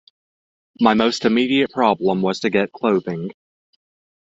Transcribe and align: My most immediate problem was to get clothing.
My 0.79 0.95
most 0.95 1.25
immediate 1.25 1.69
problem 1.69 2.23
was 2.23 2.39
to 2.39 2.49
get 2.49 2.71
clothing. 2.73 3.29